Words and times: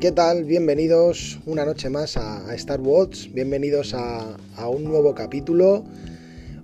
¿Qué 0.00 0.12
tal? 0.12 0.44
Bienvenidos 0.44 1.38
una 1.44 1.66
noche 1.66 1.90
más 1.90 2.16
a, 2.16 2.54
Star 2.54 2.80
Wars, 2.80 3.30
bienvenidos 3.34 3.92
a, 3.92 4.34
un 4.66 4.84
nuevo 4.84 5.14
capítulo, 5.14 5.84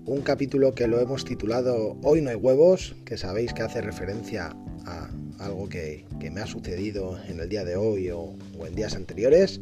un 0.07 0.23
capítulo 0.23 0.75
que 0.75 0.87
lo 0.87 0.99
hemos 1.01 1.27
titulado 1.27 1.99
Hoy 2.03 2.23
no 2.23 2.31
hay 2.31 2.37
huevos, 2.37 2.97
que 3.05 3.19
sabéis 3.19 3.53
que 3.53 3.61
hace 3.61 3.83
referencia 3.83 4.57
a 4.87 5.11
algo 5.39 5.69
que, 5.69 6.07
me 6.33 6.41
ha 6.41 6.47
sucedido 6.47 7.19
en 7.29 7.39
el 7.39 7.51
día 7.51 7.67
de 7.67 7.77
hoy 7.77 8.09
o, 8.09 8.35
en 8.67 8.75
días 8.75 8.97
anteriores. 8.97 9.61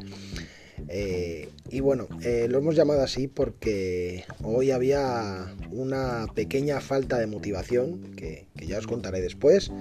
Eh, 0.87 1.49
y 1.69 1.81
bueno, 1.81 2.07
eh, 2.23 2.47
lo 2.49 2.59
hemos 2.59 2.77
llamado 2.77 3.03
así 3.03 3.27
porque 3.27 4.25
hoy 4.45 4.71
había 4.71 5.53
una 5.73 6.27
pequeña 6.33 6.81
falta 6.81 7.19
de 7.19 7.27
motivación 7.27 8.15
que, 8.15 8.47
ya 8.55 8.79
os 8.79 8.87
contaré 8.87 9.21
después. 9.21 9.73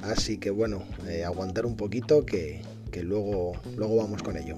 Así 0.00 0.38
que 0.38 0.50
bueno, 0.50 0.84
eh, 1.08 1.24
aguantar 1.24 1.66
un 1.66 1.76
poquito 1.76 2.24
que, 2.24 2.62
que 2.90 3.02
luego, 3.02 3.52
luego 3.76 3.96
vamos 3.96 4.22
con 4.22 4.36
ello. 4.36 4.56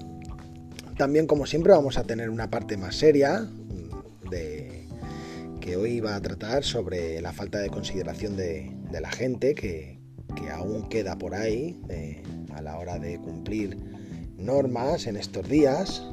También, 0.97 1.25
como 1.25 1.45
siempre, 1.45 1.73
vamos 1.73 1.97
a 1.97 2.03
tener 2.03 2.29
una 2.29 2.49
parte 2.49 2.77
más 2.77 2.95
seria 2.95 3.39
mm, 3.41 4.29
de, 4.29 4.87
que 5.59 5.77
hoy 5.77 6.01
va 6.01 6.15
a 6.15 6.21
tratar 6.21 6.63
sobre 6.63 7.21
la 7.21 7.31
falta 7.31 7.59
de 7.59 7.69
consideración 7.69 8.35
de, 8.35 8.71
la 8.91 9.11
gente 9.11 9.55
que, 9.55 9.97
aún 10.51 10.89
queda 10.89 11.17
por 11.17 11.35
ahí 11.35 11.79
eh, 11.89 12.21
a 12.53 12.61
la 12.61 12.77
hora 12.77 12.99
de 12.99 13.17
cumplir 13.17 13.77
normas 14.37 15.07
en 15.07 15.15
estos 15.15 15.47
días. 15.47 16.03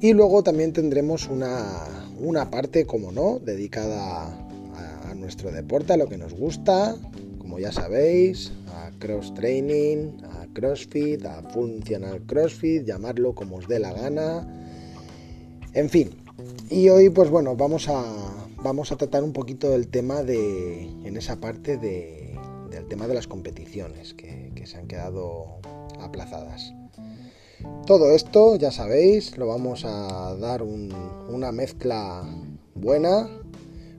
Y 0.00 0.14
luego 0.14 0.42
también 0.42 0.72
tendremos 0.72 1.28
una, 1.28 2.50
parte, 2.50 2.86
como 2.86 3.12
no, 3.12 3.38
dedicada 3.38 4.26
a, 4.26 5.14
nuestro 5.14 5.52
deporte, 5.52 5.92
a 5.92 5.96
lo 5.96 6.08
que 6.08 6.18
nos 6.18 6.34
gusta, 6.34 6.96
como 7.38 7.58
ya 7.58 7.70
sabéis, 7.70 8.50
a 8.84 8.90
cross 8.98 9.32
training, 9.34 10.18
CrossFit, 10.54 11.24
a 11.26 11.42
Functional 11.50 12.22
CrossFit, 12.26 12.84
llamarlo 12.84 13.34
como 13.34 13.56
os 13.56 13.68
dé 13.68 13.78
la 13.78 13.92
gana. 13.92 14.46
En 15.72 15.90
fin. 15.90 16.10
Y 16.70 16.88
hoy, 16.88 17.10
pues 17.10 17.30
bueno, 17.30 17.56
vamos 17.56 17.88
a, 17.88 18.02
vamos 18.62 18.92
a 18.92 18.96
tratar 18.96 19.22
un 19.22 19.32
poquito 19.32 19.74
el 19.74 19.88
tema 19.88 20.22
de, 20.22 20.84
en 21.04 21.16
esa 21.16 21.36
parte 21.36 21.76
de, 21.76 22.36
del 22.70 22.86
tema 22.86 23.06
de 23.06 23.14
las 23.14 23.26
competiciones 23.26 24.14
que, 24.14 24.44
se 24.64 24.78
han 24.78 24.86
quedado 24.86 25.58
aplazadas. 26.00 26.72
Todo 27.86 28.12
esto, 28.12 28.56
ya 28.56 28.70
sabéis, 28.70 29.36
lo 29.36 29.46
vamos 29.46 29.84
a 29.84 30.34
dar 30.36 30.62
una 30.62 31.52
mezcla 31.52 32.24
buena, 32.74 33.28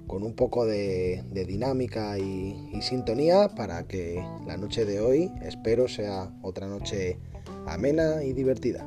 con 0.08 0.24
un 0.24 0.34
poco 0.34 0.66
de, 0.66 1.24
dinámica 1.48 2.18
y, 2.18 2.82
sintonía 2.82 3.50
para 3.50 3.88
que 3.88 4.24
la 4.46 4.58
noche 4.58 4.86
de 4.86 5.00
hoy 5.00 5.32
espero 5.42 5.88
sea 5.88 6.32
otra 6.42 6.68
noche 6.68 7.18
amena 7.66 8.24
y 8.24 8.34
divertida. 8.34 8.86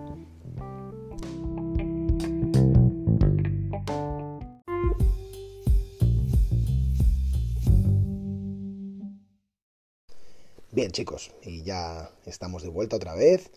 Bien 10.70 10.92
chicos, 10.92 11.32
y 11.42 11.62
ya 11.62 12.10
estamos 12.24 12.62
de 12.62 12.68
vuelta 12.68 12.94
otra 12.94 13.16
vez, 13.16 13.50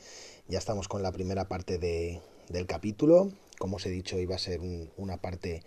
ya 0.48 0.58
estamos 0.58 0.88
con 0.88 1.04
la 1.04 1.12
primera 1.12 1.48
parte 1.48 1.78
del 1.78 2.66
capítulo, 2.66 3.32
como 3.60 3.76
os 3.76 3.86
he 3.86 3.90
dicho 3.90 4.18
iba 4.18 4.36
a 4.36 4.40
ser 4.40 4.60
una 4.98 5.18
parte 5.18 5.62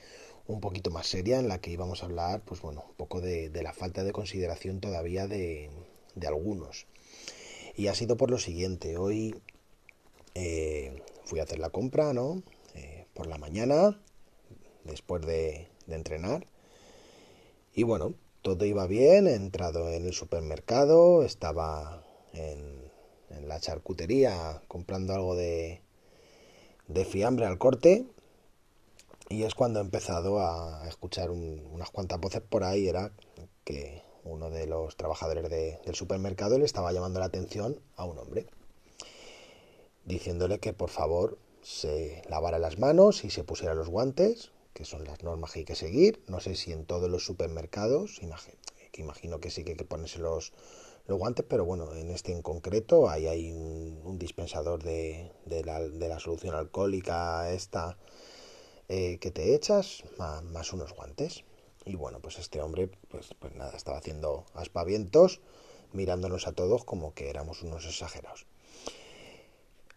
un 0.47 0.61
poquito 0.61 0.91
más 0.91 1.07
seria 1.07 1.39
en 1.39 1.49
la 1.49 1.59
que 1.61 1.71
íbamos 1.71 2.03
a 2.03 2.07
hablar, 2.07 2.43
pues 2.45 2.61
bueno, 2.61 2.85
un 2.89 2.95
poco 2.97 3.21
de, 3.21 3.51
la 3.63 3.73
falta 3.73 4.05
de 4.05 4.13
consideración 4.13 4.81
todavía 4.81 5.27
de, 5.27 5.71
algunos. 6.27 6.87
Y 7.77 7.89
ha 7.89 7.95
sido 7.95 8.17
por 8.17 8.31
lo 8.31 8.39
siguiente, 8.39 8.97
hoy 8.99 9.35
eh, 10.35 11.03
fui 11.25 11.41
a 11.41 11.45
hacer 11.45 11.59
la 11.59 11.71
compra, 11.71 12.13
¿no? 12.13 12.43
Eh, 12.75 13.07
por 13.15 13.27
la 13.27 13.39
mañana, 13.39 14.01
después 14.85 15.23
de, 15.27 15.69
entrenar. 15.89 16.47
Y 17.75 17.83
bueno, 17.83 18.15
todo 18.43 18.65
iba 18.65 18.87
bien, 18.87 19.27
he 19.27 19.35
entrado 19.35 19.91
en 19.91 20.07
el 20.07 20.15
supermercado, 20.15 21.25
estaba 21.25 22.05
en, 22.33 22.91
en 23.31 23.49
la 23.49 23.61
charcutería 23.61 24.63
comprando 24.69 25.13
algo 25.13 25.35
de, 25.35 25.83
de 26.89 27.05
fiambre 27.05 27.47
al 27.47 27.59
corte 27.59 28.07
y 29.29 29.45
es 29.45 29.55
cuando 29.55 29.81
he 29.81 29.83
empezado 29.83 30.41
a 30.41 30.87
escuchar 30.89 31.31
unas 31.31 31.91
cuantas 31.91 32.21
voces 32.21 32.43
por 32.43 32.65
ahí, 32.65 32.89
era 32.89 33.13
que 33.65 34.03
uno 34.25 34.51
de 34.51 34.67
los 34.67 34.97
trabajadores 34.97 35.49
del 35.51 35.95
supermercado 35.95 36.59
le 36.59 36.65
estaba 36.65 36.93
llamando 36.93 37.21
la 37.21 37.27
atención 37.27 37.81
a 37.97 38.05
un 38.05 38.19
hombre, 38.19 38.47
diciéndole 40.05 40.59
que 40.59 40.73
por 40.73 40.91
favor 40.91 41.39
se 41.63 42.23
lavara 42.29 42.59
las 42.59 42.79
manos 42.79 43.25
y 43.25 43.31
se 43.31 43.45
pusiera 43.45 43.75
los 43.75 43.89
guantes, 43.89 44.53
que 44.75 44.85
son 44.85 45.05
las 45.05 45.23
normas 45.23 45.53
que 45.53 45.61
hay 45.61 45.65
que 45.65 45.77
seguir. 45.77 46.23
No 46.27 46.41
sé 46.41 46.57
si 46.57 46.73
en 46.73 46.85
todos 46.85 47.11
los 47.11 47.25
supermercados, 47.25 48.21
que 48.93 49.03
imagino 49.03 49.41
que 49.41 49.51
sí 49.51 49.65
que 49.65 49.73
hay 49.73 49.77
que 49.77 49.85
ponerse 49.85 50.19
los, 50.19 50.53
los 51.07 51.19
guantes, 51.19 51.47
pero 51.49 51.65
bueno, 51.65 51.95
en 51.95 52.11
este 52.11 52.33
en 52.33 52.43
concreto 52.43 53.09
ahí 53.09 53.27
hay 53.27 53.53
un, 53.53 54.19
dispensador 54.19 54.83
de, 54.83 55.33
de, 55.47 55.65
la, 55.65 55.81
de 55.81 56.09
la 56.09 56.19
solución 56.19 56.55
alcohólica 56.55 57.51
esta 57.53 57.97
eh, 58.89 59.19
que 59.21 59.31
te 59.31 59.55
echas 59.55 60.05
más, 60.19 60.73
unos 60.73 60.93
guantes. 60.93 61.45
Y 61.85 61.97
bueno, 61.97 62.21
pues 62.21 62.39
este 62.39 62.63
hombre, 62.63 62.91
pues, 63.09 63.35
pues 63.39 63.55
nada, 63.55 63.77
estaba 63.77 63.99
haciendo 63.99 64.47
aspavientos, 64.55 65.41
mirándonos 65.93 66.47
a 66.47 66.53
todos 66.53 66.85
como 66.85 67.15
que 67.15 67.29
éramos 67.29 67.63
unos 67.63 67.85
exagerados. 67.87 68.47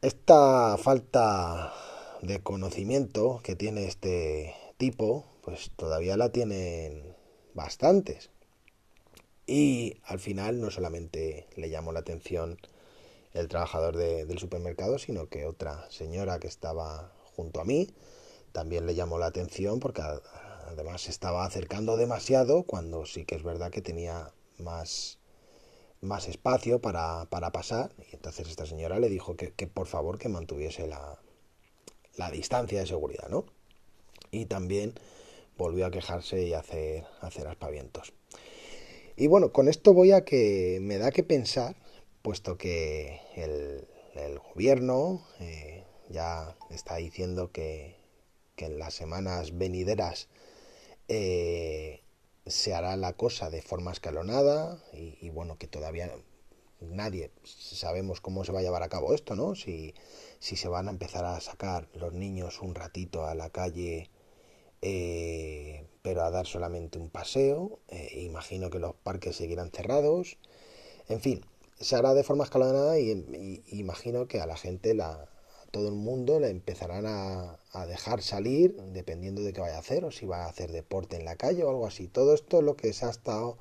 Esta 0.02 0.78
falta 0.78 1.74
de 2.22 2.42
conocimiento 2.42 3.40
que 3.44 3.56
tiene 3.56 3.86
este 3.86 4.54
tipo, 4.78 5.26
pues 5.42 5.72
todavía 5.76 6.18
la 6.18 6.32
tienen 6.32 7.16
bastantes. 7.54 8.30
Y 9.46 10.02
al 10.04 10.20
final 10.20 10.60
no 10.60 10.70
solamente 10.72 11.48
le 11.56 11.70
llamó 11.70 11.94
la 11.94 12.00
atención 12.00 12.58
el 13.34 13.48
trabajador 13.48 13.96
del 13.96 14.38
supermercado, 14.40 14.98
sino 15.00 15.30
que 15.30 15.46
otra 15.46 15.90
señora 15.90 16.40
que 16.40 16.48
estaba 16.48 17.14
junto 17.36 17.62
a 17.62 17.66
mí, 17.66 17.88
también 18.58 18.88
le 18.88 18.96
llamó 18.96 19.20
la 19.20 19.28
atención 19.28 19.80
porque 19.80 20.02
además 20.66 21.02
se 21.02 21.12
estaba 21.12 21.46
acercando 21.46 21.96
demasiado 21.96 22.64
cuando 22.64 23.06
sí 23.06 23.24
que 23.24 23.36
es 23.36 23.44
verdad 23.44 23.70
que 23.70 23.84
tenía 23.84 24.34
más, 24.58 25.20
más 26.02 26.28
espacio 26.28 26.82
para, 26.82 27.26
para 27.30 27.52
pasar. 27.52 27.92
Y 28.12 28.16
entonces 28.16 28.50
esta 28.50 28.66
señora 28.66 28.98
le 28.98 29.10
dijo 29.10 29.36
que, 29.36 29.52
por 29.68 29.86
favor 29.86 30.18
que 30.18 30.28
mantuviese 30.28 30.88
la, 30.88 31.20
la, 32.16 32.32
distancia 32.32 32.80
de 32.80 32.88
seguridad, 32.88 33.30
¿no? 33.30 33.46
Y 34.32 34.48
también 34.48 34.96
volvió 35.56 35.86
a 35.86 35.92
quejarse 35.92 36.42
y 36.42 36.56
hacer, 36.56 37.06
hacer 37.22 37.46
aspavientos. 37.46 38.12
Y 39.16 39.28
bueno, 39.28 39.52
con 39.52 39.68
esto 39.68 39.94
voy 39.94 40.14
a 40.14 40.26
que 40.26 40.80
me 40.82 40.98
da 40.98 41.12
que 41.12 41.22
pensar, 41.22 41.76
puesto 42.24 42.58
que 42.58 43.22
el, 43.36 43.88
el 44.16 44.40
gobierno 44.40 45.28
eh, 45.42 45.84
ya 46.10 46.58
está 46.72 46.96
diciendo 46.96 47.52
que 47.52 47.97
que 48.58 48.66
en 48.66 48.80
las 48.80 48.94
semanas 48.96 49.58
venideras 49.58 50.28
eh, 51.08 52.02
se 52.46 52.74
hará 52.74 52.98
la 52.98 53.14
cosa 53.14 53.50
de 53.50 53.62
forma 53.62 53.92
escalonada 53.94 54.84
y, 54.92 55.30
bueno, 55.30 55.58
que 55.58 55.68
todavía 55.68 56.12
nadie 56.82 57.32
sabemos 57.44 58.20
cómo 58.20 58.44
se 58.44 58.52
va 58.52 58.60
a 58.60 58.64
llevar 58.64 58.84
a 58.84 58.90
cabo 58.90 59.14
esto, 59.14 59.36
¿no? 59.36 59.56
Si, 59.56 59.94
si 60.40 60.58
se 60.58 60.68
van 60.68 60.88
a 60.88 60.92
empezar 60.92 61.24
a 61.26 61.40
sacar 61.40 61.88
los 61.94 62.14
niños 62.14 62.62
un 62.62 62.76
ratito 62.76 63.26
a 63.26 63.36
la 63.36 63.50
calle, 63.52 64.10
eh, 64.82 65.86
pero 66.02 66.24
a 66.24 66.32
dar 66.32 66.48
solamente 66.48 66.98
un 67.00 67.10
paseo, 67.10 67.80
eh, 67.90 68.22
imagino 68.22 68.70
que 68.70 68.80
los 68.80 68.96
parques 68.96 69.36
seguirán 69.36 69.72
cerrados, 69.72 70.38
en 71.10 71.22
fin, 71.22 71.46
se 71.80 71.96
hará 71.96 72.14
de 72.14 72.24
forma 72.24 72.44
escalonada 72.44 73.00
y 73.00 73.64
imagino 73.68 74.28
que 74.28 74.42
a 74.42 74.48
la 74.48 74.58
gente 74.58 74.94
la, 74.96 75.30
todo 75.78 75.90
el 75.90 75.94
mundo 75.94 76.40
le 76.40 76.50
empezarán 76.50 77.06
a, 77.06 77.60
dejar 77.86 78.24
salir 78.24 78.76
dependiendo 78.94 79.44
de 79.44 79.54
qué 79.54 79.62
vaya 79.62 79.76
a 79.76 79.80
hacer 79.80 80.04
o 80.06 80.10
si 80.12 80.26
va 80.26 80.46
a 80.46 80.50
hacer 80.50 80.72
deporte 80.72 81.16
en 81.16 81.24
la 81.24 81.36
calle 81.36 81.64
o 81.64 81.70
algo 81.70 81.86
así. 81.86 82.08
Todo 82.08 82.34
esto 82.34 82.58
es 82.58 82.64
lo 82.64 82.76
que 82.76 82.92
se 82.94 83.06
ha 83.06 83.12
estado 83.12 83.60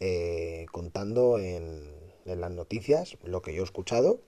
eh, 0.00 0.64
contando 0.72 1.38
en, 1.38 1.92
las 2.24 2.50
noticias, 2.50 3.18
lo 3.22 3.42
que 3.42 3.52
yo 3.52 3.60
he 3.60 3.64
escuchado, 3.64 4.20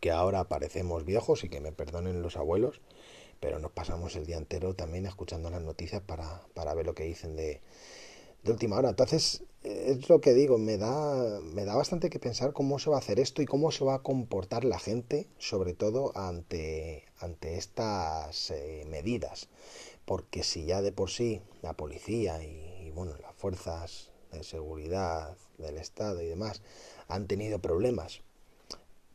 que 0.00 0.10
ahora 0.10 0.44
parecemos 0.44 1.04
viejos 1.04 1.44
y 1.44 1.50
que 1.50 1.60
me 1.60 1.72
perdonen 1.72 2.22
los 2.22 2.38
abuelos, 2.38 2.80
pero 3.38 3.58
nos 3.58 3.72
pasamos 3.72 4.16
el 4.16 4.24
día 4.24 4.38
entero 4.38 4.74
también 4.74 5.04
escuchando 5.04 5.50
las 5.50 5.60
noticias 5.60 6.00
para, 6.00 6.74
ver 6.74 6.86
lo 6.86 6.94
que 6.94 7.04
dicen 7.04 7.36
de, 7.36 7.60
de 8.42 8.52
última 8.52 8.78
hora. 8.78 8.88
Entonces, 8.88 9.42
es 9.64 10.08
lo 10.08 10.20
que 10.20 10.34
digo, 10.34 10.58
me 10.58 10.76
da, 10.76 11.40
me 11.40 11.64
da 11.64 11.76
bastante 11.76 12.10
que 12.10 12.18
pensar 12.18 12.52
cómo 12.52 12.78
se 12.78 12.90
va 12.90 12.96
a 12.96 12.98
hacer 12.98 13.20
esto 13.20 13.42
y 13.42 13.46
cómo 13.46 13.70
se 13.70 13.84
va 13.84 13.94
a 13.94 14.02
comportar 14.02 14.64
la 14.64 14.78
gente, 14.78 15.28
sobre 15.38 15.72
todo 15.72 16.12
ante, 16.16 17.04
ante 17.20 17.56
estas 17.56 18.50
eh, 18.50 18.84
medidas. 18.88 19.48
Porque 20.04 20.42
si 20.42 20.64
ya 20.64 20.82
de 20.82 20.92
por 20.92 21.10
sí 21.10 21.42
la 21.62 21.74
policía 21.74 22.42
y, 22.42 22.90
bueno, 22.90 23.14
las 23.20 23.34
fuerzas 23.36 24.10
de 24.32 24.42
seguridad 24.42 25.36
del 25.58 25.78
Estado 25.78 26.20
y 26.22 26.26
demás 26.26 26.62
han 27.06 27.28
tenido 27.28 27.60
problemas 27.60 28.22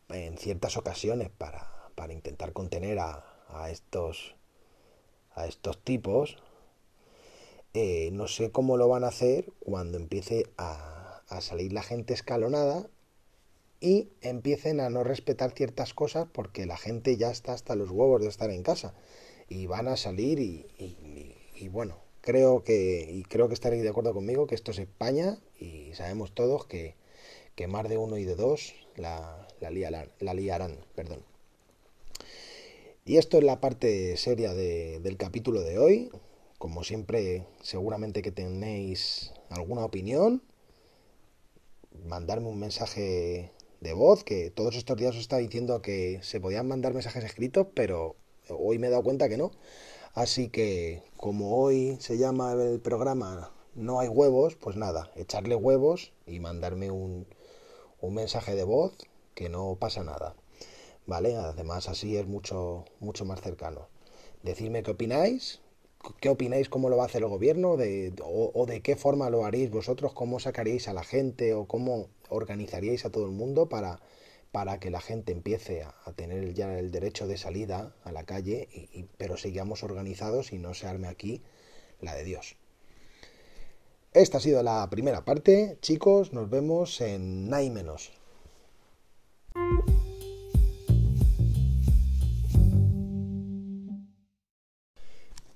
en 0.10 0.38
ciertas 0.38 0.78
ocasiones 0.78 1.30
para, 1.30 1.70
para 1.96 2.14
intentar 2.14 2.54
contener 2.54 3.00
a, 3.00 3.26
a, 3.50 3.70
estos 3.70 4.36
a 5.36 5.46
estos 5.46 5.78
tipos 5.84 6.38
eh, 7.74 8.10
no 8.12 8.28
sé 8.28 8.52
cómo 8.52 8.78
lo 8.78 8.88
van 8.88 9.04
a 9.04 9.08
hacer 9.08 9.52
cuando 9.60 9.98
empiece 9.98 10.46
a, 10.58 11.22
a 11.28 11.42
salir 11.42 11.74
la 11.74 11.84
gente 11.84 12.14
escalonada 12.14 12.90
y 13.80 14.10
empiecen 14.22 14.80
a 14.80 14.90
no 14.90 15.04
respetar 15.04 15.52
ciertas 15.52 15.94
cosas 15.94 16.28
porque 16.32 16.66
la 16.66 16.78
gente 16.78 17.18
ya 17.18 17.30
está 17.30 17.54
hasta 17.54 17.76
los 17.76 17.92
huevos 17.92 18.22
de 18.22 18.28
estar 18.28 18.50
en 18.50 18.64
casa. 18.64 18.94
Y 19.50 19.68
van 19.68 19.88
a 19.88 19.98
salir 19.98 20.40
y, 20.40 21.68
bueno 21.70 21.98
creo 22.22 22.64
que 22.64 23.24
creo 23.30 23.48
que 23.48 23.54
estaréis 23.54 23.84
de 23.84 23.90
acuerdo 23.90 24.14
conmigo 24.14 24.48
que 24.48 24.56
esto 24.56 24.72
es 24.72 24.80
España 24.80 25.38
y 25.60 25.94
sabemos 25.94 26.34
todos 26.34 26.66
que, 26.66 26.96
que 27.56 27.68
más 27.68 27.88
de 27.88 27.98
uno 27.98 28.18
y 28.18 28.26
de 28.26 28.36
dos 28.36 28.74
la, 28.96 29.48
la, 29.62 29.72
liarán, 29.72 30.12
la 30.20 30.34
liarán 30.34 30.78
perdón. 30.96 31.24
Y 33.06 33.18
esto 33.18 33.38
es 33.38 33.46
la 33.46 33.62
parte 33.62 34.18
seria 34.18 34.54
de, 34.54 35.00
del 35.00 35.16
capítulo 35.16 35.62
de 35.62 35.80
hoy 35.80 36.10
como 36.58 36.84
siempre 36.84 37.48
seguramente 37.62 38.22
que 38.22 38.32
tenéis 38.32 39.34
alguna 39.50 39.86
opinión 39.86 40.42
mandarme 42.06 42.48
un 42.48 42.60
mensaje 42.60 43.52
de 43.82 43.94
voz, 43.94 44.24
que 44.24 44.50
todos 44.50 44.76
estos 44.76 44.98
días 44.98 45.16
os 45.16 45.22
estaba 45.22 45.42
diciendo 45.42 45.82
que 45.82 46.20
se 46.24 46.40
podían 46.40 46.68
mandar 46.68 46.94
mensajes 46.94 47.24
escritos, 47.24 47.68
pero 47.74 48.16
hoy 48.50 48.80
me 48.80 48.88
he 48.88 48.90
dado 48.90 49.04
cuenta 49.04 49.30
que 49.30 49.38
no. 49.38 49.52
Así 50.14 50.50
que 50.50 51.04
como 51.18 51.58
hoy 51.62 51.98
se 52.00 52.18
llama 52.18 52.54
el 52.54 52.80
programa 52.80 53.52
No 53.76 54.00
hay 54.00 54.08
huevos, 54.08 54.56
pues 54.56 54.76
nada, 54.76 55.12
echarle 55.16 55.56
huevos 55.56 56.12
y 56.26 56.40
mandarme 56.40 56.90
un, 56.90 57.28
un 58.02 58.14
mensaje 58.14 58.56
de 58.56 58.64
voz 58.64 58.94
que 59.36 59.50
no 59.50 59.76
pasa 59.80 60.04
nada. 60.04 60.36
¿Vale? 61.06 61.36
Además 61.36 61.88
así 61.88 62.18
es 62.18 62.28
mucho, 62.28 62.86
mucho 63.00 63.26
más 63.26 63.42
cercano. 63.42 63.88
Decidme 64.44 64.84
qué 64.84 64.92
opináis, 64.92 65.62
qué 66.20 66.30
opináis, 66.30 66.70
cómo 66.70 66.90
lo 66.90 66.98
va 66.98 67.04
a 67.04 67.06
hacer 67.08 67.22
el 67.22 67.30
gobierno, 67.30 67.78
o, 68.24 68.66
de 68.66 68.82
qué 68.82 68.96
forma 68.96 69.30
lo 69.30 69.46
haréis 69.46 69.70
vosotros, 69.70 70.14
cómo 70.14 70.40
sacaríais 70.40 70.88
a 70.88 70.94
la 70.94 71.04
gente 71.04 71.54
o 71.54 71.66
cómo 71.66 72.08
organizaríais 72.30 73.06
a 73.06 73.10
todo 73.10 73.26
el 73.26 73.32
mundo 73.32 73.70
para, 73.70 74.00
para 74.52 74.80
que 74.80 74.90
la 74.90 75.02
gente 75.02 75.32
empiece 75.32 75.84
a, 75.84 76.14
tener 76.14 76.54
ya 76.54 76.78
el 76.80 76.92
derecho 76.92 77.28
de 77.28 77.38
salida 77.38 77.96
a 78.04 78.12
la 78.12 78.24
calle, 78.24 78.68
pero 79.18 79.38
sigamos 79.38 79.84
organizados 79.84 80.54
y 80.54 80.60
no 80.60 80.74
se 80.74 80.88
arme 80.88 81.08
aquí 81.08 81.42
la 82.02 82.16
de 82.16 82.24
Dios. 82.24 82.56
Esta 84.14 84.38
ha 84.38 84.42
sido 84.42 84.64
la 84.64 84.90
primera 84.90 85.26
parte. 85.26 85.78
Chicos, 85.82 86.34
nos 86.34 86.50
vemos 86.50 87.02
en 87.02 87.50
Nay 87.50 87.70
menos. 87.70 88.12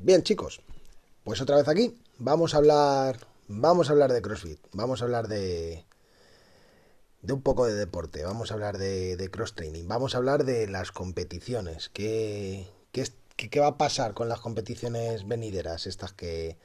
Bien, 0.03 0.23
chicos, 0.23 0.61
pues 1.23 1.41
otra 1.41 1.57
vez 1.57 1.67
aquí. 1.67 1.95
Vamos 2.17 2.55
a 2.55 2.57
hablar. 2.57 3.19
Vamos 3.47 3.87
a 3.87 3.91
hablar 3.91 4.11
de 4.11 4.23
CrossFit. 4.23 4.59
Vamos 4.73 5.01
a 5.01 5.05
hablar 5.05 5.27
de. 5.27 5.85
De 7.21 7.33
un 7.33 7.43
poco 7.43 7.67
de 7.67 7.75
deporte. 7.75 8.23
Vamos 8.23 8.49
a 8.49 8.55
hablar 8.55 8.79
de, 8.79 9.15
de 9.15 9.29
cross 9.29 9.53
training. 9.53 9.87
Vamos 9.87 10.15
a 10.15 10.17
hablar 10.17 10.43
de 10.43 10.67
las 10.67 10.91
competiciones. 10.91 11.89
¿Qué, 11.89 12.67
qué, 12.91 13.05
qué, 13.35 13.59
va 13.59 13.67
a 13.67 13.77
pasar 13.77 14.15
con 14.15 14.27
las 14.27 14.39
competiciones 14.39 15.27
venideras? 15.27 15.85
Estas 15.85 16.13
que, 16.13 16.57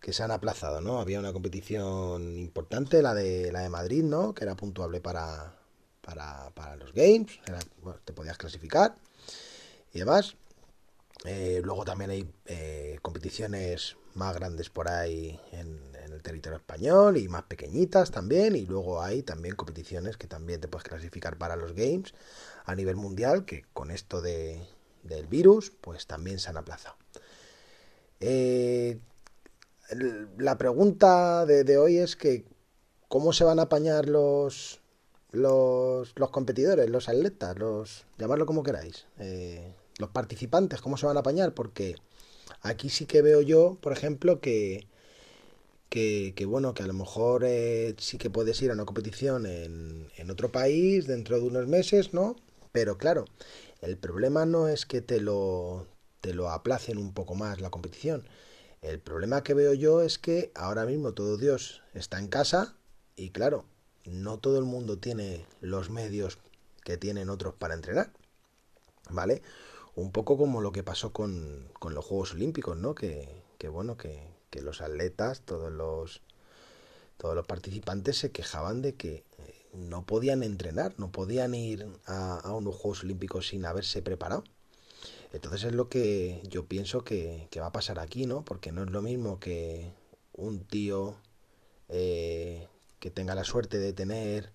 que 0.00 0.12
se 0.12 0.24
han 0.24 0.32
aplazado, 0.32 0.80
¿no? 0.80 0.98
Había 0.98 1.20
una 1.20 1.32
competición 1.32 2.36
importante, 2.36 3.00
la 3.00 3.14
de 3.14 3.52
la 3.52 3.60
de 3.60 3.68
Madrid, 3.68 4.02
¿no? 4.02 4.34
Que 4.34 4.42
era 4.42 4.56
puntuable 4.56 5.00
para, 5.00 5.54
para, 6.00 6.50
para 6.50 6.74
los 6.74 6.92
games. 6.92 7.38
Te 8.04 8.12
podías 8.12 8.38
clasificar. 8.38 8.96
Y 9.92 10.00
demás. 10.00 10.34
Eh, 11.24 11.60
luego 11.64 11.84
también 11.84 12.10
hay 12.10 12.32
eh, 12.46 12.98
competiciones 13.02 13.96
más 14.14 14.34
grandes 14.34 14.70
por 14.70 14.88
ahí 14.88 15.40
en, 15.52 15.92
el 15.94 16.20
territorio 16.22 16.58
español 16.58 17.16
y 17.16 17.28
más 17.28 17.44
pequeñitas 17.44 18.10
también. 18.10 18.56
Y 18.56 18.66
luego 18.66 19.02
hay 19.02 19.22
también 19.22 19.54
competiciones 19.54 20.16
que 20.16 20.26
también 20.26 20.60
te 20.60 20.68
puedes 20.68 20.88
clasificar 20.88 21.38
para 21.38 21.56
los 21.56 21.72
games 21.74 22.14
a 22.64 22.74
nivel 22.74 22.96
mundial, 22.96 23.44
que 23.44 23.64
con 23.72 23.90
esto 23.90 24.20
de, 24.20 24.66
del 25.02 25.26
virus, 25.26 25.70
pues 25.80 26.06
también 26.06 26.38
se 26.38 26.50
han 26.50 26.56
aplazado. 26.56 26.96
Eh, 28.20 29.00
la 30.38 30.58
pregunta 30.58 31.44
de, 31.46 31.64
de, 31.64 31.76
hoy 31.76 31.98
es 31.98 32.14
que 32.14 32.44
¿cómo 33.12 33.34
se 33.34 33.44
van 33.44 33.58
a 33.58 33.64
apañar 33.64 34.08
los, 34.08 34.80
los, 35.32 36.14
los 36.16 36.30
competidores, 36.30 36.88
los 36.88 37.10
atletas, 37.10 37.58
los 37.58 38.06
llamarlo 38.16 38.46
como 38.46 38.62
queráis? 38.62 39.06
Eh, 39.18 39.74
los 39.98 40.10
participantes, 40.10 40.80
cómo 40.80 40.96
se 40.96 41.06
van 41.06 41.16
a 41.16 41.20
apañar, 41.20 41.54
porque 41.54 41.96
aquí 42.62 42.88
sí 42.88 43.06
que 43.06 43.22
veo 43.22 43.42
yo, 43.42 43.78
por 43.80 43.92
ejemplo, 43.92 44.40
que, 44.40 44.86
que, 45.88 46.44
bueno, 46.46 46.74
que 46.74 46.82
a 46.82 46.86
lo 46.86 46.94
mejor 46.94 47.44
eh, 47.44 47.94
sí 47.98 48.18
que 48.18 48.30
puedes 48.30 48.60
ir 48.62 48.70
a 48.70 48.74
una 48.74 48.86
competición 48.86 49.46
en, 49.46 50.08
en 50.16 50.30
otro 50.30 50.50
país 50.50 51.06
dentro 51.06 51.38
de 51.38 51.46
unos 51.46 51.66
meses, 51.66 52.14
¿no? 52.14 52.36
Pero 52.72 52.96
claro, 52.96 53.26
el 53.82 53.98
problema 53.98 54.46
no 54.46 54.68
es 54.68 54.86
que 54.86 55.02
te 55.02 55.20
lo, 55.20 55.86
te 56.22 56.32
lo 56.32 56.50
aplacen 56.50 56.98
un 56.98 57.12
poco 57.12 57.34
más 57.34 57.60
la 57.60 57.70
competición. 57.70 58.24
El 58.80 58.98
problema 59.00 59.42
que 59.42 59.54
veo 59.54 59.74
yo 59.74 60.02
es 60.02 60.18
que 60.18 60.50
ahora 60.54 60.86
mismo 60.86 61.12
todo 61.12 61.36
Dios 61.36 61.82
está 61.94 62.18
en 62.18 62.28
casa 62.28 62.74
y 63.14 63.30
claro, 63.30 63.66
no 64.06 64.38
todo 64.38 64.58
el 64.58 64.64
mundo 64.64 64.98
tiene 64.98 65.46
los 65.60 65.90
medios 65.90 66.38
que 66.84 66.96
tienen 66.96 67.28
otros 67.28 67.54
para 67.54 67.74
entrenar. 67.74 68.12
¿Vale? 69.10 69.42
Un 69.94 70.12
poco 70.12 70.36
como 70.36 70.60
lo 70.60 70.72
que 70.72 70.82
pasó 70.82 71.12
con, 71.12 71.68
con 71.78 71.94
los 71.94 72.04
Juegos 72.04 72.32
Olímpicos, 72.32 72.76
¿no? 72.76 72.94
Que, 72.94 73.28
que 73.58 73.68
bueno, 73.68 73.96
que, 73.96 74.22
que, 74.50 74.62
los 74.62 74.80
atletas, 74.80 75.42
todos 75.42 75.72
los, 75.72 76.22
todos 77.16 77.34
los 77.34 77.46
participantes 77.46 78.18
se 78.18 78.30
quejaban 78.32 78.82
de 78.82 78.94
que 78.94 79.24
no 79.72 80.04
podían 80.04 80.42
entrenar, 80.42 80.94
no 80.98 81.10
podían 81.10 81.54
ir 81.54 81.86
a, 82.06 82.38
a 82.38 82.52
unos 82.54 82.76
Juegos 82.76 83.04
Olímpicos 83.04 83.48
sin 83.48 83.64
haberse 83.64 84.02
preparado. 84.02 84.44
Entonces 85.32 85.64
es 85.64 85.72
lo 85.72 85.88
que 85.88 86.42
yo 86.48 86.66
pienso 86.66 87.04
que, 87.04 87.48
que, 87.50 87.60
va 87.60 87.66
a 87.66 87.72
pasar 87.72 87.98
aquí, 87.98 88.26
¿no? 88.26 88.44
Porque 88.44 88.70
no 88.70 88.84
es 88.84 88.90
lo 88.90 89.00
mismo 89.00 89.40
que 89.40 89.90
un 90.34 90.64
tío 90.64 91.16
eh, 91.88 92.68
que 93.00 93.10
tenga 93.10 93.34
la 93.34 93.44
suerte 93.44 93.78
de 93.78 93.92
tener 93.92 94.52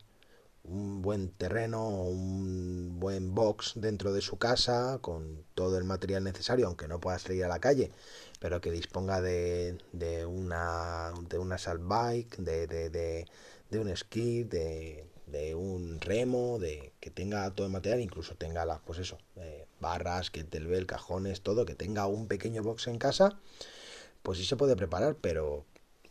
un 0.68 1.02
buen 1.02 1.30
terreno, 1.30 1.88
un 1.88 3.00
buen 3.00 3.34
box 3.34 3.74
dentro 3.76 4.14
de 4.14 4.22
su 4.22 4.38
casa, 4.38 5.00
con 5.02 5.44
todo 5.56 5.78
el 5.78 5.86
material 5.86 6.24
necesario, 6.24 6.68
aunque 6.68 6.88
no 6.88 7.00
pueda 7.00 7.20
salir 7.20 7.46
a 7.46 7.48
la 7.48 7.60
calle, 7.60 7.92
pero 8.40 8.62
que 8.62 8.72
disponga 8.72 9.22
de, 9.22 9.78
de 9.94 10.26
una 10.26 11.14
de 11.30 11.38
una 11.38 11.58
bike, 11.80 12.38
de, 12.38 12.68
de, 12.68 12.90
de, 13.70 13.80
un 13.80 13.88
esquí, 13.88 14.44
de, 14.44 15.06
un 15.56 16.00
remo, 16.02 16.60
de 16.60 16.94
que 17.00 17.12
tenga 17.12 17.50
todo 17.52 17.68
el 17.68 17.74
material, 17.74 18.02
incluso 18.02 18.36
tenga 18.36 18.66
las, 18.66 18.80
pues 18.82 19.00
eso, 19.00 19.18
eh, 19.38 19.68
barras, 19.80 20.32
kettlebell, 20.32 20.86
cajones, 20.86 21.42
todo, 21.42 21.66
que 21.66 21.76
tenga 21.76 22.08
un 22.08 22.28
pequeño 22.28 22.64
box 22.64 22.88
en 22.88 22.98
casa, 22.98 23.40
pues 24.24 24.38
sí 24.40 24.46
se 24.46 24.58
puede 24.58 24.76
preparar, 24.76 25.16
pero 25.16 25.66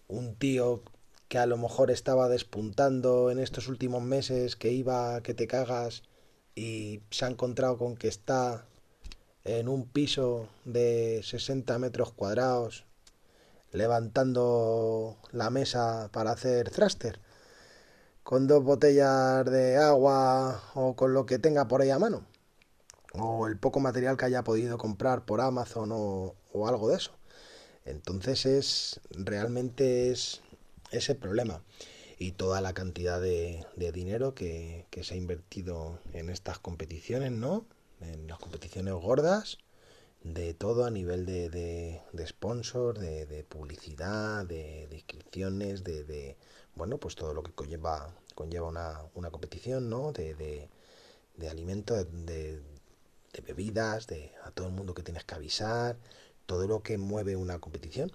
un 0.08 0.34
tío 0.36 0.82
que 1.28 1.38
a 1.38 1.47
lo 1.47 1.56
mejor 1.56 1.90
estaba 1.90 2.28
despuntando 2.28 3.30
en 3.30 3.38
estos 3.38 3.68
últimos 3.68 4.02
meses, 4.02 4.56
que 4.56 4.71
iba 4.73 5.21
que 5.23 5.35
te 5.35 5.47
cagas 5.47 6.02
y 6.54 7.02
se 7.11 7.25
ha 7.25 7.28
encontrado 7.28 7.78
con 7.78 7.97
que 7.97 8.09
está 8.09 8.66
en 9.45 9.68
un 9.68 9.87
piso 9.87 10.49
de 10.64 11.21
60 11.25 11.78
metros 11.78 12.12
cuadrados 12.12 12.85
levantando 13.73 15.16
la 15.33 15.50
mesa 15.50 16.09
para 16.12 16.33
hacer 16.33 16.71
thruster 16.71 17.21
con 18.23 18.49
dos 18.49 18.64
botellas 18.64 19.45
de 19.45 19.76
agua 19.76 20.62
o 20.75 20.97
con 20.97 21.14
lo 21.14 21.26
que 21.26 21.38
tenga 21.38 21.68
por 21.68 21.83
ahí 21.83 21.90
a 21.90 21.99
mano 21.99 22.25
o 23.12 23.47
el 23.47 23.59
poco 23.59 23.80
material 23.80 24.16
que 24.16 24.26
haya 24.26 24.45
podido 24.45 24.78
comprar 24.78 25.25
por 25.25 25.40
Amazon 25.40 25.90
o, 25.92 26.35
o 26.52 26.68
algo 26.68 26.88
de 26.88 26.97
eso. 26.97 27.12
Entonces 27.85 28.47
es 28.47 29.00
realmente 29.11 30.11
es 30.11 30.42
ese 30.90 31.14
problema 31.14 31.62
y 32.19 32.33
toda 32.33 32.61
la 32.61 32.73
cantidad 32.73 33.21
de, 33.21 33.64
dinero 33.93 34.35
que, 34.35 34.87
se 35.02 35.14
ha 35.14 35.16
invertido 35.16 36.00
en 36.12 36.31
estas 36.31 36.59
competiciones, 36.59 37.33
¿no? 37.33 37.66
En 38.00 38.26
las 38.26 38.38
competiciones 38.38 38.95
gordas, 38.95 39.59
de 40.23 40.55
todo 40.55 40.87
a 40.87 40.90
nivel 40.90 41.26
de, 41.26 41.50
de, 41.50 42.00
de 42.12 42.26
sponsor, 42.26 42.99
de, 42.99 43.45
publicidad, 43.45 44.47
de, 44.47 44.88
inscripciones, 44.90 45.85
de, 45.85 46.37
bueno, 46.75 46.99
pues 46.99 47.14
todo 47.14 47.35
lo 47.35 47.43
que 47.43 47.52
conlleva, 47.52 48.14
conlleva 48.35 48.69
una, 48.69 49.02
una 49.14 49.31
competición, 49.31 49.90
¿no? 49.90 50.12
De, 50.12 50.69
alimentos, 51.49 52.07
de 52.25 52.62
bebidas, 53.47 54.07
de 54.07 54.33
a 54.45 54.50
todo 54.50 54.69
el 54.69 54.73
mundo 54.73 54.95
que 54.95 55.02
tienes 55.02 55.25
que 55.25 55.35
avisar, 55.35 55.99
todo 56.47 56.66
lo 56.66 56.83
que 56.83 56.97
mueve 56.97 57.37
una 57.37 57.59
competición. 57.59 58.11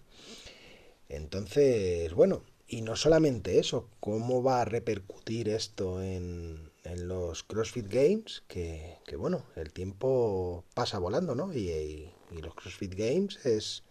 Entonces, 1.10 2.14
bueno, 2.14 2.44
y 2.72 2.82
no 2.84 2.96
solamente 2.96 3.60
eso, 3.60 3.90
¿cómo 4.00 4.42
va 4.42 4.62
a 4.62 4.66
repercutir 4.66 5.50
esto 5.50 6.02
en, 6.02 6.72
en 6.86 7.10
los 7.10 7.44
CrossFit 7.44 7.86
Games, 7.88 8.44
que, 8.48 8.98
bueno, 9.18 9.44
el 9.58 9.74
tiempo 9.74 10.64
pasa 10.74 10.98
volando, 10.98 11.36
¿no? 11.36 11.54
Y, 11.54 12.10
los 12.32 12.56
CrossFit 12.56 12.96
Games 12.96 13.46
es, 13.46 13.84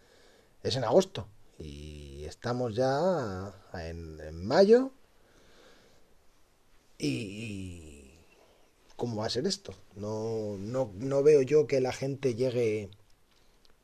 es 0.62 0.76
en 0.76 0.84
agosto. 0.84 1.28
Y 1.58 2.24
estamos 2.24 2.74
ya 2.74 3.52
en, 3.74 4.46
mayo. 4.46 4.92
Y, 6.96 8.14
¿cómo 8.96 9.16
va 9.16 9.26
a 9.26 9.30
ser 9.30 9.46
esto? 9.46 9.74
No, 9.94 10.56
no, 10.58 10.90
no 10.94 11.22
veo 11.22 11.42
yo 11.42 11.66
que 11.66 11.82
la 11.82 11.92
gente 11.92 12.34
llegue 12.34 12.88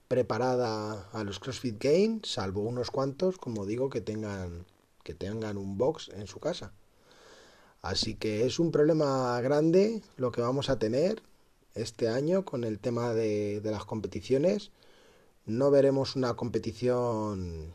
preparada 0.09 1.11
a 1.13 1.23
los 1.23 1.39
CrossFit 1.39 1.83
Games, 1.83 2.33
salvo 2.33 2.63
unos 2.63 2.91
cuantos, 2.91 3.37
como 3.37 3.67
digo, 3.67 3.91
que 3.91 4.01
tengan, 4.01 4.65
que 5.07 5.15
tengan 5.15 5.57
un 5.57 5.79
box 5.79 6.09
en 6.09 6.27
su 6.27 6.41
casa. 6.41 6.73
Así 7.81 8.17
que 8.17 8.45
es 8.45 8.59
un 8.59 8.73
problema 8.73 9.41
grande 9.41 10.03
lo 10.17 10.33
que 10.33 10.41
vamos 10.41 10.69
a 10.69 10.81
tener 10.81 11.23
este 11.77 12.09
año 12.09 12.45
con 12.45 12.65
el 12.65 12.81
tema 12.81 13.15
de, 13.15 13.61
las 13.63 13.85
competiciones. 13.85 14.73
No 15.45 15.71
veremos 15.71 16.17
una 16.17 16.35
competición 16.35 17.73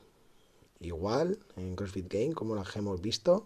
igual 0.81 1.39
en 1.55 1.77
CrossFit 1.77 2.11
Game 2.11 2.33
como 2.33 2.53
las 2.53 2.75
hemos 2.75 2.99
visto. 2.99 3.45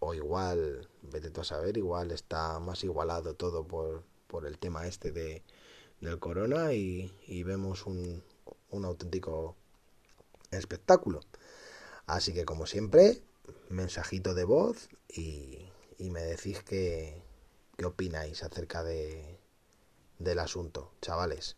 O 0.00 0.12
igual, 0.12 0.88
vete 1.02 1.30
tú 1.30 1.42
a 1.42 1.44
saber, 1.44 1.76
igual 1.76 2.10
está 2.10 2.58
más 2.58 2.82
igualado 2.82 3.34
todo 3.34 3.64
por, 3.64 4.02
por 4.26 4.44
el 4.44 4.58
tema 4.58 4.88
este 4.88 5.12
de, 5.12 5.44
del 6.00 6.18
corona 6.18 6.72
y, 6.72 7.12
vemos 7.44 7.86
un, 7.86 8.24
un 8.70 8.84
auténtico 8.84 9.54
espectáculo. 10.50 11.20
Así 12.06 12.32
que 12.32 12.44
como 12.44 12.66
siempre, 12.66 13.22
mensajito 13.68 14.34
de 14.34 14.44
voz 14.44 14.88
y, 15.08 15.70
me 15.98 16.22
decís 16.22 16.62
qué, 16.62 17.22
qué 17.76 17.84
opináis 17.84 18.42
acerca 18.42 18.82
de, 18.82 19.38
del 20.18 20.38
asunto, 20.38 20.92
chavales. 21.00 21.56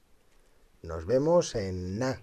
Nos 0.82 1.06
vemos 1.06 1.54
en 1.54 1.98
Na. 1.98 2.22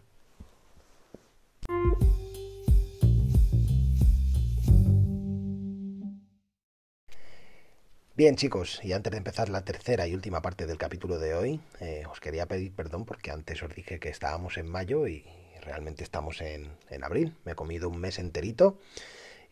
Bien 8.19 8.35
chicos, 8.35 8.81
y 8.83 8.91
antes 8.91 9.11
de 9.11 9.17
empezar 9.17 9.47
la 9.47 9.63
tercera 9.63 10.05
y 10.05 10.13
última 10.13 10.41
parte 10.41 10.65
del 10.65 10.77
capítulo 10.77 11.19
de 11.19 11.33
hoy, 11.33 11.61
eh, 11.79 12.03
os 12.11 12.19
quería 12.19 12.47
pedir 12.47 12.75
perdón 12.75 13.05
porque 13.05 13.31
antes 13.31 13.63
os 13.63 13.73
dije 13.73 13.97
que 13.97 14.09
estábamos 14.09 14.57
en 14.57 14.67
mayo 14.67 15.07
y 15.07 15.25
realmente 15.61 16.03
estamos 16.03 16.41
en, 16.41 16.71
en 16.89 17.03
abril. 17.03 17.35
Me 17.45 17.53
he 17.53 17.55
comido 17.55 17.89
un 17.89 17.99
mes 17.99 18.19
enterito 18.19 18.77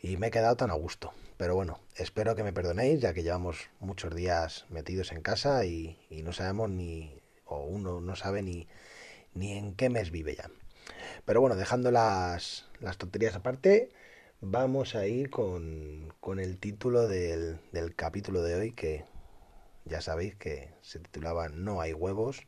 y 0.01 0.17
me 0.17 0.27
he 0.27 0.31
quedado 0.31 0.55
tan 0.55 0.71
a 0.71 0.75
gusto. 0.75 1.13
Pero 1.37 1.53
bueno, 1.53 1.79
espero 1.95 2.35
que 2.35 2.43
me 2.43 2.53
perdonéis 2.53 2.99
ya 2.99 3.13
que 3.13 3.23
llevamos 3.23 3.69
muchos 3.79 4.15
días 4.15 4.65
metidos 4.69 5.11
en 5.11 5.21
casa 5.21 5.65
y, 5.65 5.99
no 6.23 6.33
sabemos 6.33 6.69
ni, 6.69 7.21
o 7.45 7.63
uno 7.63 8.01
no 8.01 8.15
sabe 8.15 8.41
ni, 8.41 8.67
ni 9.33 9.53
en 9.53 9.75
qué 9.75 9.89
mes 9.89 10.09
vive 10.11 10.35
ya. 10.35 10.49
Pero 11.25 11.41
bueno, 11.41 11.55
dejando 11.55 11.91
las, 11.91 12.65
las 12.79 12.97
tonterías 12.97 13.35
aparte, 13.35 13.91
vamos 14.41 14.95
a 14.95 15.05
ir 15.05 15.29
con, 15.29 16.13
con 16.19 16.39
el 16.39 16.57
título 16.57 17.07
del, 17.07 17.59
del 17.71 17.93
capítulo 17.95 18.41
de 18.41 18.55
hoy 18.55 18.71
que 18.71 19.05
ya 19.85 20.01
sabéis 20.01 20.35
que 20.35 20.73
se 20.81 20.99
titulaba 20.99 21.49
No 21.49 21.81
hay 21.81 21.93
huevos. 21.93 22.47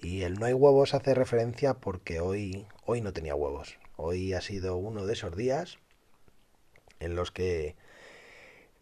Y 0.00 0.22
el 0.22 0.34
no 0.34 0.46
hay 0.46 0.52
huevos 0.52 0.94
hace 0.94 1.14
referencia 1.14 1.74
porque 1.74 2.20
hoy, 2.20 2.66
hoy 2.84 3.00
no 3.00 3.12
tenía 3.12 3.34
huevos. 3.34 3.78
Hoy 3.96 4.34
ha 4.34 4.40
sido 4.40 4.76
uno 4.76 5.06
de 5.06 5.12
esos 5.12 5.36
días 5.36 5.78
en 7.00 7.14
los 7.14 7.30
que 7.30 7.76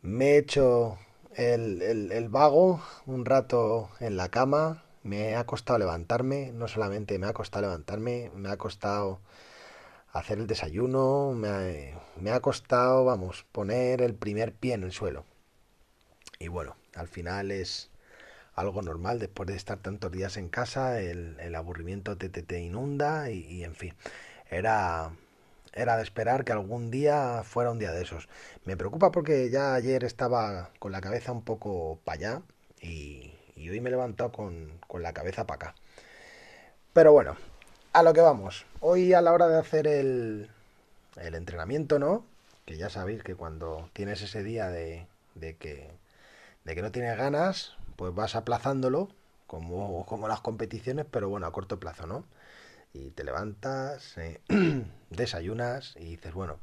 me 0.01 0.33
he 0.33 0.39
hecho 0.39 0.99
el, 1.35 1.83
el, 1.83 2.29
vago 2.29 2.83
un 3.07 3.25
rato 3.25 3.91
en 4.01 4.17
la 4.17 4.31
cama, 4.31 4.85
me 5.03 5.37
ha 5.37 5.45
costado 5.45 5.79
levantarme, 5.79 6.53
no 6.53 6.69
solamente 6.69 7.19
me 7.19 7.27
ha 7.27 7.33
costado 7.33 7.63
levantarme, 7.63 8.31
me 8.35 8.51
ha 8.51 8.57
costado 8.57 9.21
hacer 10.13 10.39
el 10.39 10.47
desayuno, 10.47 11.33
me 11.33 11.49
ha, 11.49 12.01
me 12.21 12.31
ha 12.31 12.41
costado, 12.41 13.05
vamos, 13.05 13.47
poner 13.53 14.03
el 14.03 14.15
primer 14.15 14.53
pie 14.55 14.75
en 14.75 14.85
el 14.85 14.93
suelo. 14.93 15.25
Y 16.39 16.49
bueno, 16.49 16.77
al 16.95 17.09
final 17.09 17.51
es 17.51 17.92
algo 18.55 18.83
normal 18.83 19.19
después 19.19 19.47
de 19.49 19.57
estar 19.57 19.79
tantos 19.79 20.13
días 20.13 20.37
en 20.37 20.49
casa, 20.49 21.01
el, 21.01 21.55
aburrimiento 21.55 22.17
te, 22.17 22.61
inunda 22.61 23.31
y, 23.31 23.65
en 23.65 23.75
fin, 23.75 23.95
era 24.51 25.13
era 25.73 25.97
de 25.97 26.03
esperar 26.03 26.45
que 26.45 26.53
algún 26.53 26.91
día 26.91 27.43
fuera 27.45 27.71
un 27.71 27.79
día 27.79 27.93
de 27.93 28.03
esos. 28.03 28.29
Me 28.65 28.77
preocupa 28.77 29.11
porque 29.11 29.51
ya 29.51 29.75
ayer 29.75 30.05
estaba 30.05 30.71
con 30.79 30.93
la 30.93 31.01
cabeza 31.01 31.33
un 31.33 31.43
poco 31.43 31.99
para 32.05 32.19
allá 32.19 32.43
y, 32.81 33.33
hoy 33.57 33.81
me 33.81 33.89
he 33.89 33.93
levantado 33.93 34.33
con, 34.33 34.81
la 35.01 35.13
cabeza 35.13 35.47
para 35.47 35.71
acá. 35.71 35.75
Pero 36.93 37.13
bueno, 37.13 37.37
a 37.93 38.03
lo 38.03 38.13
que 38.13 38.21
vamos. 38.21 38.67
Hoy 38.81 39.15
a 39.15 39.23
la 39.23 39.33
hora 39.33 39.49
de 39.49 39.59
hacer 39.59 39.87
el, 39.87 40.51
el 41.17 41.35
entrenamiento, 41.35 41.99
¿no? 41.99 42.27
Que 42.67 42.77
ya 42.77 42.91
sabéis 42.91 43.23
que 43.23 43.35
cuando 43.35 43.89
tienes 43.95 44.21
ese 44.23 44.43
día 44.43 44.69
de, 44.69 45.07
de, 45.35 45.57
que, 45.57 45.91
de 46.65 46.75
que 46.75 46.83
no 46.83 46.93
tienes 46.93 47.17
ganas, 47.17 47.77
pues 47.97 48.15
vas 48.15 48.35
aplazándolo, 48.37 49.09
como, 49.47 50.07
como 50.07 50.29
las 50.29 50.41
competiciones, 50.41 51.07
pero 51.11 51.29
bueno, 51.29 51.47
a 51.47 51.53
corto 51.53 51.79
plazo, 51.79 52.07
¿no? 52.07 52.25
y 52.93 53.11
te 53.11 53.25
levantas, 53.25 54.17
eh, 54.19 54.41
desayunas 55.11 55.95
y 55.97 56.05
dices, 56.05 56.35
bueno, 56.35 56.59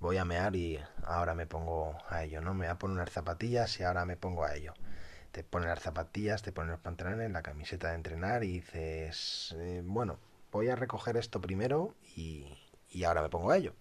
voy 0.00 0.16
a 0.16 0.24
mear 0.24 0.56
y 0.56 0.80
ahora 1.04 1.34
me 1.34 1.46
pongo 1.46 1.98
a 2.08 2.24
ello, 2.24 2.40
¿no? 2.40 2.54
Me 2.54 2.66
voy 2.66 2.72
a 2.72 2.78
poner 2.78 2.96
unas 2.96 3.10
zapatillas 3.10 3.78
y 3.80 3.82
ahora 3.82 4.04
me 4.04 4.16
pongo 4.16 4.44
a 4.44 4.54
ello. 4.54 4.74
Te 5.32 5.44
pones 5.44 5.68
las 5.68 5.80
zapatillas, 5.80 6.42
te 6.42 6.52
pones 6.52 6.70
los 6.70 6.80
pantalones, 6.80 7.30
la 7.30 7.42
camiseta 7.42 7.90
de 7.90 7.96
entrenar 7.96 8.44
y 8.44 8.52
dices, 8.54 9.54
eh, 9.58 9.82
bueno, 9.84 10.18
voy 10.50 10.68
a 10.68 10.76
recoger 10.76 11.16
esto 11.16 11.40
primero 11.40 11.94
y, 12.16 12.56
y 12.90 13.04
ahora 13.04 13.22
me 13.22 13.28
pongo 13.28 13.50
a 13.50 13.56
ello. 13.58 13.74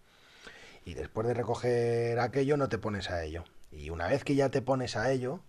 Y 0.86 0.94
después 0.94 1.28
de 1.28 1.34
recoger 1.34 2.20
aquello 2.20 2.58
no 2.58 2.70
te 2.70 2.78
pones 2.78 3.10
a 3.10 3.24
ello. 3.24 3.46
Y 3.72 3.90
una 3.90 4.08
vez 4.08 4.24
que 4.24 4.36
ya 4.36 4.50
te 4.50 4.62
pones 4.62 4.96
a 4.96 5.12
ello, 5.12 5.42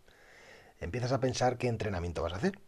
empiezas 0.80 1.12
a 1.12 1.20
pensar 1.20 1.58
qué 1.58 1.68
entrenamiento 1.68 2.23
vas 2.23 2.32
a 2.32 2.37
hacer. 2.37 2.58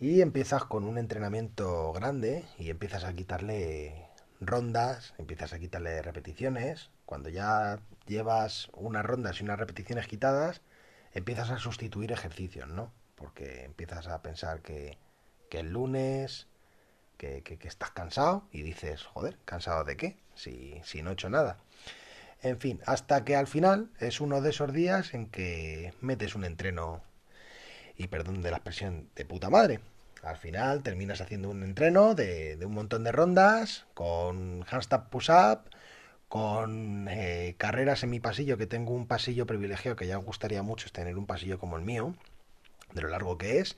Y 0.00 0.20
empiezas 0.20 0.64
con 0.64 0.84
un 0.84 0.98
entrenamiento 0.98 1.92
grande 1.92 2.44
y 2.58 2.70
empiezas 2.70 3.04
a 3.04 3.14
quitarle 3.14 4.08
rondas, 4.40 5.14
empiezas 5.18 5.52
a 5.52 5.58
quitarle 5.58 6.02
repeticiones. 6.02 6.90
Cuando 7.06 7.28
ya 7.28 7.80
llevas 8.06 8.68
unas 8.74 9.04
rondas 9.04 9.40
y 9.40 9.44
unas 9.44 9.58
repeticiones 9.58 10.06
quitadas, 10.06 10.62
empiezas 11.12 11.50
a 11.50 11.58
sustituir 11.58 12.12
ejercicios, 12.12 12.68
¿no? 12.68 12.92
Porque 13.14 13.64
empiezas 13.64 14.08
a 14.08 14.20
pensar 14.22 14.60
que, 14.60 14.98
que 15.48 15.60
el 15.60 15.70
lunes, 15.70 16.48
que, 17.16 17.42
que, 17.42 17.68
estás 17.68 17.92
cansado 17.92 18.48
y 18.50 18.62
dices, 18.62 19.04
joder, 19.04 19.38
¿cansado 19.44 19.84
de 19.84 19.96
qué? 19.96 20.18
Si, 20.34 20.80
si 20.84 21.02
no 21.02 21.10
he 21.10 21.12
hecho 21.14 21.30
nada. 21.30 21.58
En 22.44 22.58
fin, 22.60 22.78
hasta 22.84 23.24
que 23.24 23.36
al 23.36 23.46
final 23.46 23.88
es 24.00 24.20
uno 24.20 24.42
de 24.42 24.50
esos 24.50 24.70
días 24.70 25.14
en 25.14 25.28
que 25.30 25.94
metes 26.02 26.34
un 26.34 26.44
entreno 26.44 27.02
y 27.96 28.08
perdón 28.08 28.42
de 28.42 28.50
la 28.50 28.58
expresión, 28.58 29.08
de 29.16 29.24
puta 29.24 29.48
madre. 29.48 29.80
Al 30.22 30.36
final 30.36 30.82
terminas 30.82 31.22
haciendo 31.22 31.48
un 31.48 31.62
entreno 31.62 32.14
de, 32.14 32.58
un 32.62 32.74
montón 32.74 33.02
de 33.02 33.12
rondas, 33.12 33.86
con 33.94 34.62
handstand 34.70 35.08
push-up, 35.08 35.70
con 36.28 37.08
eh, 37.08 37.54
carreras 37.56 38.02
en 38.02 38.10
mi 38.10 38.20
pasillo, 38.20 38.58
que 38.58 38.66
tengo 38.66 38.92
un 38.92 39.06
pasillo 39.06 39.46
privilegiado 39.46 39.96
que 39.96 40.06
ya 40.06 40.18
me 40.18 40.24
gustaría 40.26 40.62
mucho 40.62 40.90
tener 40.92 41.16
un 41.16 41.26
pasillo 41.26 41.58
como 41.58 41.78
el 41.78 41.82
mío, 41.82 42.14
de 42.92 43.00
lo 43.00 43.08
largo 43.08 43.38
que 43.38 43.60
es, 43.60 43.74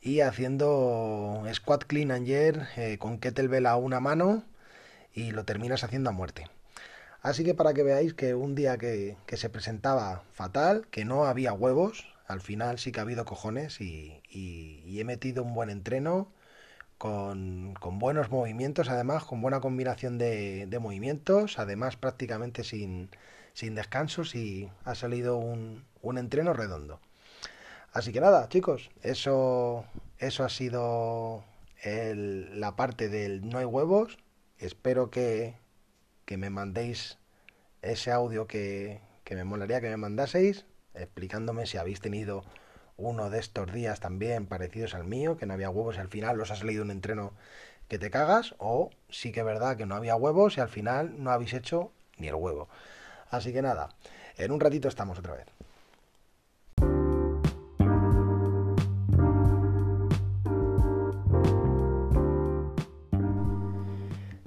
y 0.00 0.20
haciendo 0.22 1.44
squat 1.54 1.84
clean 1.84 2.10
and 2.10 2.26
jerk 2.26 2.76
eh, 2.76 2.98
con 2.98 3.18
kettlebell 3.18 3.66
a 3.66 3.76
una 3.76 4.00
mano 4.00 4.42
y 5.14 5.30
lo 5.30 5.44
terminas 5.44 5.84
haciendo 5.84 6.10
a 6.10 6.12
muerte. 6.12 6.48
Así 7.22 7.44
que 7.44 7.54
para 7.54 7.74
que 7.74 7.82
veáis 7.82 8.14
que 8.14 8.34
un 8.34 8.54
día 8.54 8.78
que, 8.78 9.16
que 9.26 9.36
se 9.36 9.50
presentaba 9.50 10.24
fatal, 10.32 10.86
que 10.90 11.04
no 11.04 11.26
había 11.26 11.52
huevos, 11.52 12.06
al 12.30 12.40
final 12.40 12.78
sí 12.78 12.92
que 12.92 13.00
ha 13.00 13.02
habido 13.02 13.24
cojones 13.24 13.80
y, 13.80 14.22
he 14.32 15.04
metido 15.04 15.42
un 15.42 15.54
buen 15.54 15.70
entreno 15.70 16.28
con, 16.98 17.74
buenos 17.98 18.30
movimientos, 18.30 18.88
además, 18.88 19.24
con 19.24 19.40
buena 19.42 19.60
combinación 19.60 20.18
de, 20.18 20.78
movimientos, 20.80 21.58
además 21.58 21.96
prácticamente 21.96 22.62
sin, 22.64 23.10
descansos 23.74 24.34
y 24.34 24.70
ha 24.84 24.94
salido 24.94 25.38
un, 25.38 25.84
entreno 26.18 26.52
redondo. 26.52 27.00
Así 27.92 28.12
que 28.12 28.20
nada, 28.20 28.48
chicos, 28.48 28.90
eso, 29.02 29.84
eso 30.18 30.44
ha 30.44 30.48
sido 30.48 31.44
la 31.84 32.76
parte 32.76 33.08
del 33.08 33.48
no 33.48 33.58
hay 33.58 33.64
huevos. 33.64 34.18
Espero 34.58 35.10
que, 35.10 35.56
que 36.30 36.36
me 36.36 36.48
mandéis 36.48 37.18
ese 37.82 38.12
audio 38.12 38.46
que, 38.46 39.00
que 39.24 39.34
me 39.34 39.42
molaría 39.42 39.80
que 39.80 39.90
me 39.90 39.96
mandaseis 39.96 40.64
explicándome 40.94 41.66
si 41.66 41.76
habéis 41.76 42.00
tenido 42.00 42.44
uno 42.96 43.30
de 43.30 43.40
estos 43.40 43.72
días 43.72 43.98
también 43.98 44.46
parecidos 44.46 44.94
al 44.94 45.02
mío, 45.02 45.36
que 45.36 45.46
no 45.46 45.54
había 45.54 45.70
huevos 45.70 45.96
y 45.96 45.98
al 45.98 46.06
final 46.06 46.40
os 46.40 46.52
ha 46.52 46.54
salido 46.54 46.84
un 46.84 46.92
entreno 46.92 47.32
que 47.88 47.98
te 47.98 48.12
cagas, 48.12 48.54
o 48.58 48.90
sí 49.08 49.32
que 49.32 49.40
es 49.40 49.46
verdad 49.46 49.76
que 49.76 49.86
no 49.86 49.96
había 49.96 50.14
huevos 50.14 50.56
y 50.56 50.60
al 50.60 50.68
final 50.68 51.20
no 51.20 51.32
habéis 51.32 51.52
hecho 51.52 51.90
ni 52.16 52.28
el 52.28 52.36
huevo. 52.36 52.68
Así 53.28 53.52
que 53.52 53.60
nada, 53.60 53.88
en 54.36 54.52
un 54.52 54.60
ratito 54.60 54.86
estamos 54.86 55.18
otra 55.18 55.34
vez. 55.34 55.46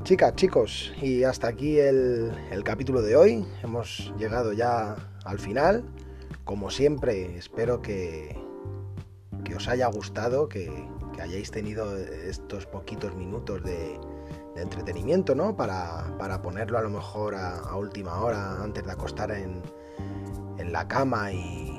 Chicas, 0.03 0.35
chicos, 0.35 0.93
y 1.01 1.23
hasta 1.23 1.47
aquí 1.47 1.79
el, 1.79 2.33
capítulo 2.65 3.01
de 3.01 3.15
hoy. 3.15 3.45
Hemos 3.63 4.13
llegado 4.17 4.51
ya 4.51 4.97
al 5.23 5.39
final. 5.39 5.85
Como 6.43 6.69
siempre, 6.71 7.37
espero 7.37 7.81
que, 7.81 8.35
que 9.45 9.55
os 9.55 9.69
haya 9.69 9.87
gustado, 9.87 10.49
que, 10.49 10.69
hayáis 11.21 11.51
tenido 11.51 11.95
estos 11.97 12.65
poquitos 12.65 13.15
minutos 13.15 13.63
de, 13.63 13.97
entretenimiento, 14.57 15.35
¿no? 15.35 15.55
Para, 15.55 16.41
ponerlo 16.41 16.79
a 16.79 16.81
lo 16.81 16.89
mejor 16.89 17.35
a, 17.35 17.73
última 17.77 18.19
hora, 18.19 18.61
antes 18.61 18.83
de 18.83 18.91
acostar 18.91 19.31
en, 19.31 19.61
la 20.69 20.85
cama 20.85 21.31
y, 21.31 21.72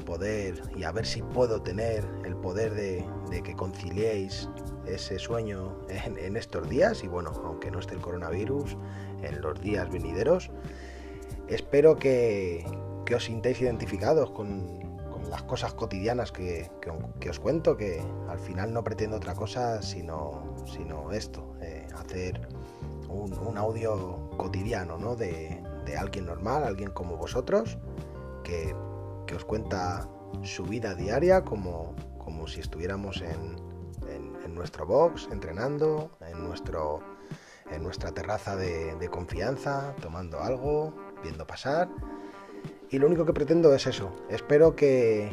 poder, 0.00 0.62
y 0.76 0.84
a 0.84 0.92
ver 0.92 1.06
si 1.06 1.22
puedo 1.22 1.62
tener 1.62 2.04
el 2.24 2.36
poder 2.36 2.74
de, 2.74 3.06
de 3.30 3.42
que 3.42 3.54
conciliéis 3.54 4.48
ese 4.86 5.18
sueño 5.18 5.76
en, 5.88 6.36
estos 6.36 6.68
días 6.68 7.04
y 7.04 7.08
bueno, 7.08 7.32
aunque 7.44 7.70
no 7.70 7.78
esté 7.78 7.94
el 7.94 8.00
coronavirus, 8.00 8.76
en 9.22 9.40
los 9.40 9.60
días 9.60 9.90
venideros. 9.90 10.50
Espero 11.48 11.96
que, 11.96 12.64
os 13.14 13.24
sintáis 13.24 13.60
identificados 13.60 14.30
con, 14.30 14.78
las 15.28 15.42
cosas 15.42 15.74
cotidianas 15.74 16.32
que, 16.32 16.70
os 17.28 17.40
cuento, 17.40 17.76
que 17.76 18.02
al 18.28 18.38
final 18.38 18.72
no 18.72 18.82
pretendo 18.82 19.16
otra 19.16 19.34
cosa 19.34 19.80
sino, 19.82 20.56
sino 20.66 21.12
esto, 21.12 21.54
eh, 21.60 21.86
hacer 21.96 22.48
un, 23.08 23.56
audio 23.56 24.30
cotidiano 24.36 24.96
¿no? 24.98 25.14
de, 25.14 25.62
alguien 25.98 26.26
normal, 26.26 26.64
alguien 26.64 26.90
como 26.90 27.16
vosotros, 27.16 27.78
que, 28.44 28.74
os 29.34 29.44
cuenta 29.44 30.08
su 30.42 30.64
vida 30.64 30.94
diaria 30.94 31.42
como, 31.42 31.94
como 32.18 32.46
si 32.46 32.60
estuviéramos 32.60 33.22
en, 33.22 33.70
nuestro 34.54 34.84
box, 34.84 35.28
entrenando, 35.32 36.10
en, 36.20 36.44
nuestro, 36.44 37.00
en 37.70 37.82
nuestra 37.82 38.12
terraza 38.12 38.56
de, 38.56 39.08
confianza, 39.08 39.94
tomando 40.02 40.40
algo, 40.40 40.94
viendo 41.22 41.46
pasar. 41.46 41.88
Y 42.90 42.98
lo 42.98 43.06
único 43.06 43.24
que 43.24 43.32
pretendo 43.32 43.74
es 43.74 43.86
eso. 43.86 44.12
Espero 44.28 44.76
que, 44.76 45.32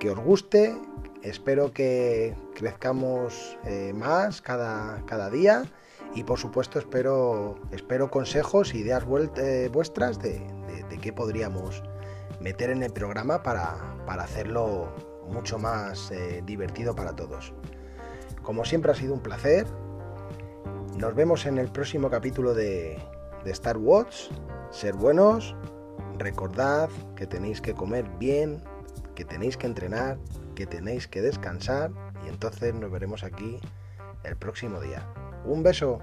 que 0.00 0.10
os 0.10 0.18
guste, 0.18 0.76
espero 1.22 1.72
que 1.72 2.34
crezcamos 2.54 3.58
eh, 3.64 3.92
más 3.94 4.42
cada, 4.42 5.04
cada, 5.06 5.30
día 5.30 5.64
y 6.14 6.24
por 6.24 6.38
supuesto 6.38 6.78
espero, 6.78 7.60
espero 7.70 8.10
consejos, 8.10 8.74
ideas 8.74 9.04
eh, 9.36 9.70
vuestras 9.72 10.18
de, 10.18 10.40
de, 10.88 10.98
qué 10.98 11.12
podríamos 11.12 11.82
meter 12.40 12.70
en 12.70 12.82
el 12.82 12.92
programa 12.92 13.42
para, 13.42 13.96
para 14.06 14.24
hacerlo 14.24 14.92
mucho 15.28 15.58
más 15.58 16.10
eh, 16.10 16.42
divertido 16.44 16.94
para 16.94 17.14
todos. 17.14 17.52
Como 18.42 18.64
siempre 18.64 18.92
ha 18.92 18.94
sido 18.94 19.14
un 19.14 19.20
placer. 19.20 19.66
Nos 20.96 21.14
vemos 21.14 21.46
en 21.46 21.58
el 21.58 21.68
próximo 21.70 22.10
capítulo 22.10 22.54
de, 22.54 22.98
Star 23.44 23.76
Wars. 23.76 24.30
Ser 24.70 24.94
buenos. 24.94 25.54
Recordad 26.18 26.88
que 27.14 27.26
tenéis 27.26 27.60
que 27.60 27.74
comer 27.74 28.08
bien, 28.18 28.62
que 29.14 29.24
tenéis 29.24 29.56
que 29.56 29.66
entrenar, 29.66 30.18
que 30.54 30.66
tenéis 30.66 31.06
que 31.06 31.20
descansar 31.20 31.90
y 32.24 32.28
entonces 32.28 32.74
nos 32.74 32.90
veremos 32.90 33.22
aquí 33.22 33.60
el 34.24 34.36
próximo 34.36 34.80
día. 34.80 35.06
Un 35.44 35.62
beso. 35.62 36.00